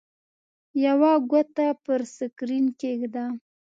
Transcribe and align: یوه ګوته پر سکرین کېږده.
یوه 0.85 1.11
ګوته 1.31 1.67
پر 1.83 2.01
سکرین 2.17 2.65
کېږده. 2.79 3.25